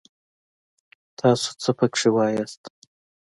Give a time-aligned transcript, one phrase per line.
[1.17, 2.61] تاڅو څه پکې واياست!